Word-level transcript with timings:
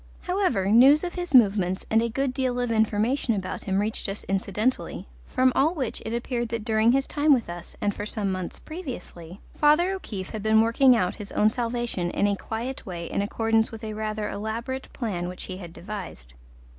However, 0.21 0.65
news 0.65 1.03
of 1.03 1.13
his 1.13 1.35
movements 1.35 1.85
and 1.91 2.01
a 2.01 2.09
good 2.09 2.33
deal 2.33 2.59
of 2.59 2.71
information 2.71 3.35
about 3.35 3.65
him 3.65 3.77
reached 3.77 4.09
us 4.09 4.23
incidentally, 4.23 5.05
from 5.27 5.51
all 5.53 5.75
which 5.75 6.01
it 6.03 6.11
appeared 6.11 6.49
that 6.49 6.65
during 6.65 6.91
his 6.91 7.05
time 7.05 7.35
with 7.35 7.47
us, 7.47 7.75
and 7.81 7.93
for 7.93 8.07
some 8.07 8.31
months 8.31 8.57
previously, 8.57 9.41
Father 9.53 9.91
O'Keefe 9.91 10.31
had 10.31 10.41
been 10.41 10.59
working 10.61 10.95
out 10.95 11.17
his 11.17 11.31
own 11.33 11.51
salvation 11.51 12.09
in 12.09 12.25
a 12.25 12.35
quiet 12.35 12.83
way 12.83 13.05
in 13.11 13.21
accordance 13.21 13.71
with 13.71 13.83
a 13.83 13.93
rather 13.93 14.27
elaborate 14.27 14.91
plan 14.91 15.27
which 15.29 15.43
he 15.43 15.57
had 15.57 15.71
devised. 15.71 16.33